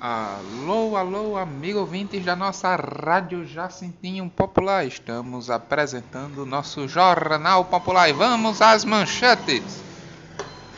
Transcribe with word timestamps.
Alô, 0.00 0.94
alô, 0.94 1.36
amigo 1.36 1.80
ouvintes 1.80 2.24
da 2.24 2.36
nossa 2.36 2.76
Rádio 2.76 3.44
Jacintinho 3.44 4.30
Popular. 4.30 4.86
Estamos 4.86 5.50
apresentando 5.50 6.44
o 6.44 6.46
nosso 6.46 6.86
Jornal 6.86 7.64
Popular 7.64 8.08
e 8.08 8.12
vamos 8.12 8.62
às 8.62 8.84
manchetes. 8.84 9.82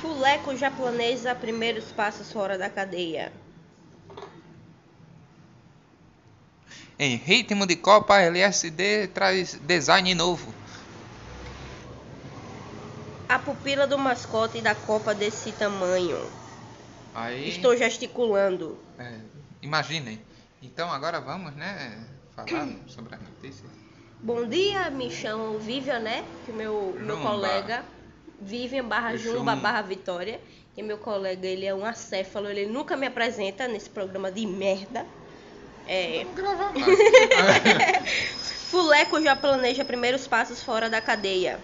Fuleco 0.00 0.56
já 0.56 0.70
planeja 0.70 1.34
primeiros 1.34 1.86
passos 1.86 2.32
fora 2.32 2.56
da 2.56 2.70
cadeia. 2.70 3.32
Em 6.96 7.16
ritmo 7.16 7.66
de 7.66 7.74
Copa, 7.74 8.20
LSD 8.20 9.08
traz 9.08 9.54
design 9.66 10.14
novo. 10.14 10.54
A 13.28 13.36
pupila 13.40 13.84
do 13.84 13.98
mascote 13.98 14.60
da 14.60 14.76
Copa 14.76 15.12
desse 15.12 15.50
tamanho. 15.50 16.47
Aí, 17.18 17.48
Estou 17.48 17.76
gesticulando. 17.76 18.78
é, 18.98 19.12
imaginem. 19.60 20.20
Então 20.62 20.90
agora 20.90 21.20
vamos, 21.20 21.54
né, 21.54 22.04
falar 22.34 22.68
sobre 22.86 23.14
as 23.14 23.20
notícias. 23.20 23.70
Bom 24.20 24.46
dia, 24.46 24.90
me 24.90 25.10
chamo 25.10 25.58
Vivian, 25.58 26.00
né? 26.00 26.24
Que 26.44 26.52
meu, 26.52 26.96
meu 27.00 27.16
Jumba. 27.16 27.30
colega. 27.30 27.84
Vivian 28.40 28.84
barra 28.84 29.16
Jumba 29.16 29.56
barra 29.56 29.82
Vitória. 29.82 30.40
Que 30.74 30.82
meu 30.82 30.98
colega, 30.98 31.44
ele 31.46 31.66
é 31.66 31.74
um 31.74 31.84
acéfalo, 31.84 32.48
ele 32.48 32.66
nunca 32.66 32.96
me 32.96 33.06
apresenta 33.06 33.66
nesse 33.66 33.90
programa 33.90 34.30
de 34.30 34.46
merda. 34.46 35.04
É, 35.88 36.22
Vamos 36.24 36.36
gravar 36.36 36.72
mais. 36.72 36.98
Fuleco 38.70 39.20
já 39.22 39.34
planeja 39.34 39.84
primeiros 39.84 40.26
passos 40.28 40.62
fora 40.62 40.88
da 40.90 41.00
cadeia. 41.00 41.58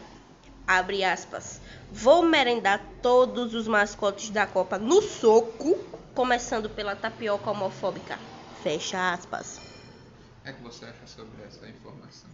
Abre 0.66 1.04
aspas. 1.04 1.60
Vou 1.90 2.22
merendar 2.22 2.80
todos 3.02 3.54
os 3.54 3.68
mascotes 3.68 4.30
da 4.30 4.46
Copa 4.46 4.78
no 4.78 5.02
soco, 5.02 5.76
começando 6.14 6.70
pela 6.70 6.96
tapioca 6.96 7.50
homofóbica. 7.50 8.18
Fecha 8.62 9.12
aspas. 9.12 9.58
O 9.58 10.42
que 10.42 10.48
é 10.48 10.52
que 10.52 10.62
você 10.62 10.86
acha 10.86 11.06
sobre 11.06 11.42
essa 11.44 11.68
informação? 11.68 12.30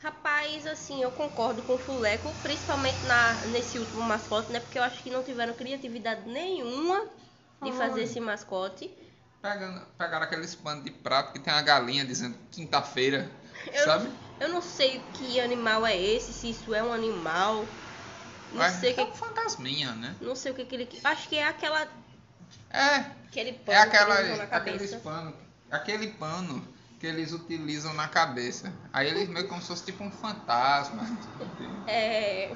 Rapaz, 0.00 0.66
assim, 0.66 1.02
eu 1.02 1.10
concordo 1.12 1.62
com 1.62 1.74
o 1.74 1.78
Fuleco, 1.78 2.30
principalmente 2.42 2.98
na, 3.06 3.32
nesse 3.46 3.78
último 3.78 4.02
mascote, 4.02 4.52
né? 4.52 4.60
Porque 4.60 4.78
eu 4.78 4.82
acho 4.82 5.02
que 5.02 5.10
não 5.10 5.22
tiveram 5.22 5.54
criatividade 5.54 6.28
nenhuma 6.28 7.08
de 7.62 7.72
fazer 7.72 8.02
esse 8.02 8.20
mascote. 8.20 8.90
Pegando, 9.40 9.80
pegaram 9.98 10.24
aqueles 10.24 10.54
panos 10.54 10.84
de 10.84 10.90
prato 10.90 11.32
que 11.32 11.38
tem 11.38 11.52
uma 11.52 11.62
galinha 11.62 12.04
dizendo 12.04 12.36
quinta-feira, 12.50 13.30
Eu, 13.72 13.84
sabe? 13.84 14.10
Eu 14.40 14.48
não 14.48 14.62
sei 14.62 15.00
que 15.14 15.40
animal 15.40 15.86
é 15.86 15.96
esse, 15.96 16.32
se 16.32 16.50
isso 16.50 16.74
é 16.74 16.82
um 16.82 16.92
animal. 16.92 17.64
Não 18.52 18.70
sei 18.70 18.90
o 18.90 19.00
é 19.00 19.04
que. 19.04 19.10
um 19.10 19.14
fantasminha, 19.14 19.92
né? 19.92 20.14
Não 20.20 20.36
sei 20.36 20.52
o 20.52 20.54
que, 20.54 20.64
que 20.64 20.74
ele. 20.74 20.88
Acho 21.02 21.28
que 21.28 21.36
é 21.36 21.46
aquela. 21.46 21.88
É, 22.70 23.04
Aquele 23.28 23.52
pano 23.54 23.78
é 23.78 23.80
aquela, 23.80 24.16
que 24.16 24.36
na 24.36 24.46
cabeça. 24.46 24.96
pano, 24.98 25.34
aquele 25.70 26.08
pano 26.08 26.66
que 27.00 27.06
eles 27.06 27.32
utilizam 27.32 27.92
na 27.94 28.06
cabeça. 28.06 28.72
Aí 28.92 29.08
eles 29.08 29.28
meio 29.28 29.48
como 29.48 29.60
se 29.60 29.68
fosse 29.68 29.84
tipo 29.84 30.04
um 30.04 30.10
fantasma. 30.10 31.02
É, 31.86 32.54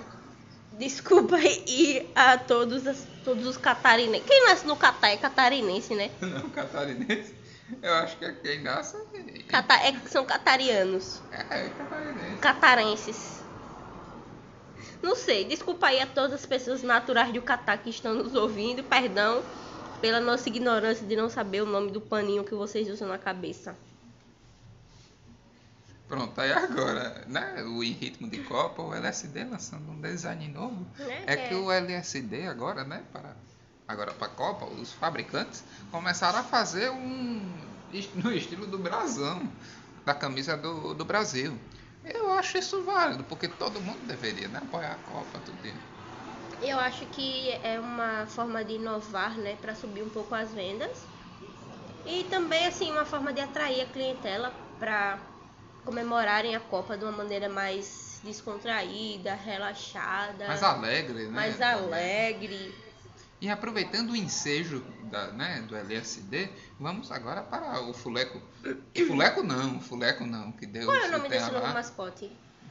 Desculpa 0.78 1.34
aí 1.34 2.08
a 2.14 2.38
todos, 2.38 2.84
todos 3.24 3.44
os 3.44 3.56
catarinenses. 3.56 4.26
Quem 4.26 4.46
nasce 4.46 4.64
no 4.64 4.76
Catar 4.76 5.08
é 5.08 5.16
catarinense, 5.16 5.94
né? 5.94 6.10
Não, 6.22 6.48
catarinense. 6.50 7.34
Eu 7.82 7.94
acho 7.94 8.16
que 8.18 8.24
é 8.24 8.32
quem 8.32 8.62
nasce. 8.62 8.96
Cata, 9.48 9.74
é, 9.74 9.92
são 10.08 10.24
catarianos. 10.24 11.20
É, 11.30 11.66
é 11.66 11.68
catarinense. 11.70 12.38
Catarenses. 12.38 13.38
Não 15.02 15.14
sei, 15.14 15.44
desculpa 15.44 15.86
aí 15.86 16.00
a 16.00 16.06
todas 16.06 16.32
as 16.32 16.46
pessoas 16.46 16.82
naturais 16.82 17.32
do 17.32 17.42
Catar 17.42 17.78
que 17.78 17.90
estão 17.90 18.14
nos 18.14 18.34
ouvindo. 18.34 18.82
Perdão 18.82 19.42
pela 20.00 20.20
nossa 20.20 20.48
ignorância 20.48 21.06
de 21.06 21.16
não 21.16 21.28
saber 21.28 21.62
o 21.62 21.66
nome 21.66 21.90
do 21.90 22.00
paninho 22.00 22.44
que 22.44 22.54
vocês 22.54 22.88
usam 22.88 23.08
na 23.08 23.18
cabeça. 23.18 23.76
Pronto, 26.08 26.40
aí 26.40 26.50
agora, 26.52 27.24
né? 27.26 27.62
O 27.64 27.84
Em 27.84 27.92
Ritmo 27.92 28.30
de 28.30 28.38
Copa, 28.44 28.82
o 28.82 28.94
LSD 28.94 29.44
lançando 29.44 29.90
um 29.90 30.00
design 30.00 30.48
novo. 30.48 30.86
É 31.26 31.36
que 31.36 31.48
que 31.48 31.54
é- 31.54 31.56
o 31.58 31.70
LSD 31.70 32.46
agora, 32.46 32.82
né? 32.82 33.02
Para, 33.12 33.36
agora 33.88 34.12
para 34.12 34.26
a 34.26 34.30
Copa, 34.30 34.66
os 34.66 34.92
fabricantes 34.92 35.64
começaram 35.90 36.38
a 36.38 36.42
fazer 36.44 36.90
um. 36.90 37.40
no 38.14 38.30
estilo 38.32 38.66
do 38.66 38.78
brasão, 38.78 39.50
da 40.04 40.14
camisa 40.14 40.56
do, 40.56 40.92
do 40.92 41.04
Brasil. 41.04 41.58
Eu 42.04 42.32
acho 42.32 42.58
isso 42.58 42.82
válido, 42.84 43.24
porque 43.24 43.48
todo 43.48 43.80
mundo 43.80 43.98
deveria 44.06 44.48
né, 44.48 44.60
apoiar 44.62 44.92
a 44.92 45.10
Copa, 45.10 45.38
tudo 45.44 45.66
isso. 45.66 45.98
Eu 46.62 46.78
acho 46.78 47.06
que 47.06 47.50
é 47.62 47.78
uma 47.78 48.26
forma 48.26 48.64
de 48.64 48.74
inovar, 48.74 49.36
né, 49.36 49.56
para 49.60 49.74
subir 49.74 50.02
um 50.02 50.08
pouco 50.08 50.34
as 50.34 50.50
vendas. 50.52 51.02
E 52.06 52.24
também 52.24 52.66
assim 52.66 52.90
uma 52.90 53.04
forma 53.04 53.32
de 53.32 53.40
atrair 53.40 53.82
a 53.82 53.86
clientela 53.86 54.52
para 54.78 55.18
comemorarem 55.84 56.54
a 56.54 56.60
Copa 56.60 56.96
de 56.96 57.04
uma 57.04 57.12
maneira 57.12 57.48
mais 57.48 58.20
descontraída, 58.24 59.34
relaxada, 59.34 60.48
Mais 60.48 60.62
alegre, 60.62 61.26
né? 61.26 61.30
mais 61.30 61.60
alegre. 61.60 62.74
E 63.40 63.48
aproveitando 63.48 64.10
o 64.10 64.16
ensejo 64.16 64.84
da, 65.04 65.28
né, 65.28 65.62
do 65.62 65.76
LSD, 65.76 66.50
vamos 66.78 67.12
agora 67.12 67.42
para 67.42 67.80
o 67.82 67.94
Fuleco. 67.94 68.40
Fuleco 69.06 69.42
não, 69.42 69.80
Fuleco 69.80 70.26
não, 70.26 70.50
que 70.52 70.66
Deus 70.66 70.86
Qual 70.86 70.96
é 70.96 71.06
o 71.06 71.12
nome 71.12 71.28
desse 71.28 71.50
novo 71.50 71.68
mascote? 71.68 72.30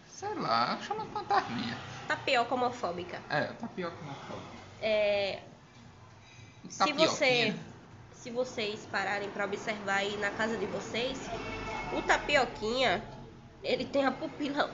Sei 0.09 0.33
lá, 0.35 0.77
chama 0.81 1.05
fantasminha. 1.05 1.77
Tapioca 2.07 2.53
homofóbica. 2.53 3.21
É, 3.29 3.45
tapioca 3.53 3.95
foda. 4.27 4.41
É, 4.81 5.41
se 6.69 6.91
você 6.91 7.55
se 8.11 8.31
vocês 8.31 8.85
pararem 8.91 9.29
para 9.29 9.45
observar 9.45 9.99
aí 9.99 10.17
na 10.17 10.31
casa 10.31 10.57
de 10.57 10.65
vocês, 10.65 11.17
o 11.97 12.01
tapioquinha, 12.01 13.01
ele 13.63 13.85
tem 13.85 14.05
a 14.05 14.11
pupila 14.11 14.69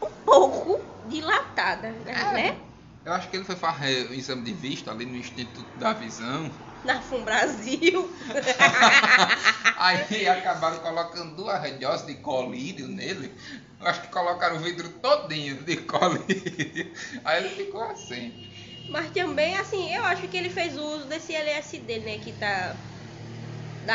um 0.00 0.10
pouco 0.24 0.80
dilatada, 1.08 1.88
É. 2.06 2.69
Eu 3.04 3.12
acho 3.12 3.30
que 3.30 3.36
ele 3.36 3.44
foi 3.44 3.56
fazer 3.56 4.10
o 4.10 4.14
exame 4.14 4.42
de 4.42 4.52
vista 4.52 4.90
ali 4.90 5.06
no 5.06 5.16
Instituto 5.16 5.78
da 5.78 5.92
Visão. 5.92 6.50
Na 6.84 7.00
Fum 7.00 7.24
Brasil. 7.24 8.14
Aí 9.76 10.28
acabaram 10.28 10.78
colocando 10.80 11.36
duas 11.36 11.70
doses 11.78 12.06
de 12.06 12.14
colírio 12.16 12.88
nele. 12.88 13.34
Eu 13.80 13.86
acho 13.86 14.02
que 14.02 14.08
colocaram 14.08 14.56
o 14.56 14.60
vidro 14.60 14.88
todinho 15.00 15.62
de 15.64 15.76
colírio. 15.78 16.92
Aí 17.24 17.44
ele 17.44 17.54
ficou 17.54 17.82
assim. 17.82 18.32
Mas 18.90 19.10
também, 19.12 19.56
assim, 19.56 19.94
eu 19.94 20.04
acho 20.04 20.26
que 20.28 20.36
ele 20.36 20.50
fez 20.50 20.76
uso 20.76 21.06
desse 21.06 21.34
LSD, 21.34 22.00
né? 22.00 22.18
Que 22.18 22.32
tá. 22.32 22.76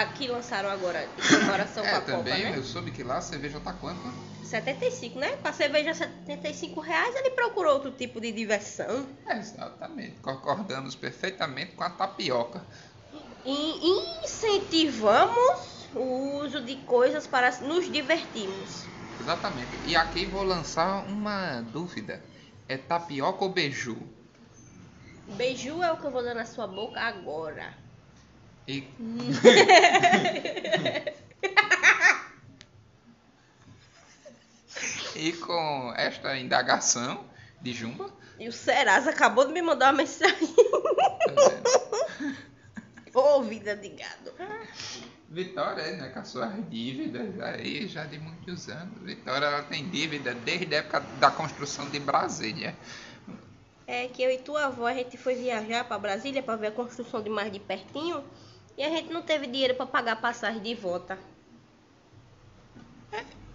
Que 0.04 0.28
lançaram 0.28 0.70
agora 0.70 1.04
em 1.04 1.22
comemoração 1.22 1.84
com 1.84 1.90
É, 1.90 1.96
a 1.96 2.02
Copa, 2.02 2.18
também 2.18 2.44
né? 2.44 2.54
eu 2.58 2.64
soube 2.64 2.92
que 2.92 3.04
lá 3.04 3.18
a 3.18 3.22
cerveja 3.22 3.60
tá 3.60 3.72
quanto? 3.74 4.02
75, 4.44 5.20
né? 5.20 5.36
Pra 5.38 5.54
cerveja 5.54 5.94
75 5.94 6.80
reais, 6.80 7.16
ele 7.16 7.32
procurou 7.32 7.74
outro 7.74 7.92
tipo 7.92 8.20
de 8.22 8.32
diversão. 8.32 9.08
Exatamente, 9.28 10.18
concordamos 10.22 10.96
perfeitamente 10.96 11.74
com 11.74 11.84
a 11.84 11.90
tapioca. 11.90 12.62
E 13.46 14.22
incentivamos 14.24 15.88
o 15.94 16.40
uso 16.44 16.62
de 16.62 16.76
coisas 16.78 17.26
para 17.28 17.52
nos 17.62 17.92
divertirmos. 17.92 18.86
Exatamente. 19.20 19.70
E 19.86 19.96
aqui 19.96 20.26
vou 20.26 20.44
lançar 20.44 21.06
uma 21.06 21.62
dúvida. 21.62 22.22
É 22.68 22.78
tapioca 22.78 23.44
ou 23.44 23.50
beiju? 23.52 23.98
Beiju 25.28 25.84
é 25.84 25.92
o 25.92 25.98
que 25.98 26.06
eu 26.06 26.12
vou 26.12 26.24
dar 26.24 26.34
na 26.36 26.46
sua 26.46 26.68
boca 26.68 27.00
agora. 27.00 27.85
E 28.68 28.84
E 35.16 35.32
com 35.34 35.94
esta 35.96 36.38
indagação 36.38 37.24
de 37.62 37.72
Jumba, 37.72 38.12
E 38.38 38.50
o 38.50 38.52
Serasa 38.52 39.12
acabou 39.12 39.48
de 39.48 39.54
me 39.54 39.62
mandar 39.62 39.94
uma 39.94 40.00
mensagem. 40.00 40.36
Ô, 43.14 43.42
vida 43.42 43.78
de 43.78 43.90
gado. 43.90 44.34
Vitória, 45.30 45.96
né, 45.96 46.10
com 46.10 46.20
as 46.20 46.28
suas 46.28 46.52
dívidas 46.70 47.40
aí 47.40 47.88
já 47.88 48.06
de 48.06 48.20
muitos 48.20 48.68
anos. 48.68 49.02
Vitória 49.04 49.46
ela 49.46 49.64
tem 49.64 49.90
dívida 49.90 50.34
desde 50.34 50.76
a 50.76 50.80
época 50.80 51.00
da 51.20 51.32
construção 51.32 51.90
de 51.90 51.98
Brasília. 51.98 52.76
É 53.88 54.08
que 54.08 54.22
eu 54.22 54.30
e 54.30 54.40
tua 54.40 54.66
avó, 54.66 54.86
a 54.86 54.94
gente 54.94 55.18
foi 55.18 55.36
viajar 55.36 55.86
para 55.86 55.98
Brasília 55.98 56.44
para 56.44 56.58
ver 56.58 56.68
a 56.68 56.72
construção 56.72 57.22
de 57.22 57.30
mais 57.30 57.52
de 57.52 57.60
pertinho. 57.60 58.22
E 58.78 58.84
a 58.84 58.90
gente 58.90 59.12
não 59.12 59.22
teve 59.22 59.48
dinheiro 59.48 59.76
para 59.76 59.86
pagar 59.86 60.14
a 60.14 60.18
passagem 60.18 60.62
de 60.62 60.76
volta. 60.76 61.18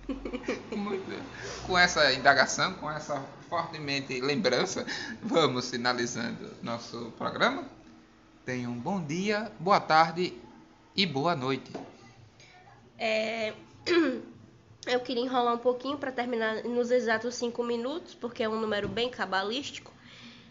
Muito. 0.75 1.23
Com 1.67 1.79
essa 1.79 2.13
indagação, 2.13 2.75
com 2.75 2.91
essa 2.91 3.23
fortemente 3.49 4.21
lembrança, 4.21 4.87
vamos 5.23 5.71
finalizando 5.71 6.51
nosso 6.63 7.13
programa. 7.19 7.65
Tenham 8.45 8.73
um 8.73 8.79
bom 8.79 9.03
dia, 9.03 9.53
boa 9.59 9.81
tarde 9.81 10.35
e 10.97 11.05
boa 11.05 11.37
noite. 11.37 11.71
É, 12.99 13.55
Eu 14.87 15.01
queria 15.01 15.23
enrolar 15.23 15.55
um 15.55 15.59
pouquinho 15.59 15.99
para 15.99 16.11
terminar 16.11 16.65
nos 16.65 16.91
exatos 16.91 17.35
cinco 17.35 17.63
minutos, 17.63 18.15
porque 18.15 18.43
é 18.43 18.49
um 18.49 18.59
número 18.59 18.89
bem 18.89 19.11
cabalístico. 19.11 19.93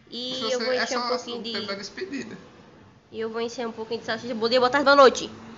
E 0.09 0.51
eu 0.51 0.59
vou 0.59 0.71
é 0.71 0.83
encher 0.83 0.97
um 0.97 1.01
só 1.01 1.07
pouquinho 1.09 1.41
de. 1.41 1.75
despedida. 1.75 2.37
E 3.11 3.19
eu 3.19 3.29
vou 3.29 3.41
encher 3.41 3.67
um 3.67 3.71
pouquinho 3.71 3.99
de 3.99 4.05
salsicha. 4.05 4.35
Bom 4.35 4.47
dia, 4.49 4.59
boa 4.59 4.69
tarde, 4.69 4.85
boa 4.85 4.95
noite. 4.95 5.29